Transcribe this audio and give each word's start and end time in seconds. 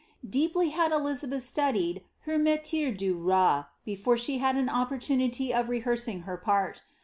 Deeply 0.27 0.69
had 0.69 0.91
Elisabeth 0.91 1.43
atodiad 1.43 2.01
her 2.21 2.39
meiier 2.39 2.89
du 2.97 3.19
rot, 3.19 3.69
before 3.85 4.17
she 4.17 4.39
had 4.39 4.55
an 4.55 4.65
oi^rtani^ 4.67 5.51
of 5.51 5.67
reheanin|; 5.67 6.23
her 6.23 6.37
part. 6.37 6.81